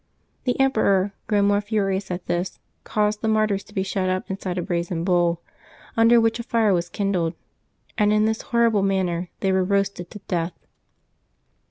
[0.45, 4.57] The emperor, grown more furious at this, caused the martyrs to be shut up inside
[4.57, 5.43] a brazen bull,
[5.95, 7.35] under which a fire was kindled,
[7.99, 10.53] and in this horrible manner they were roasted to death.